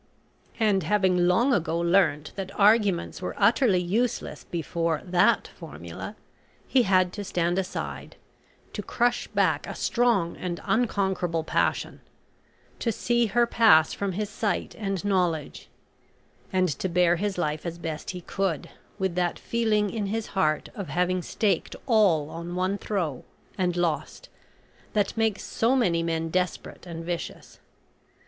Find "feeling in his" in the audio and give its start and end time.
19.37-20.25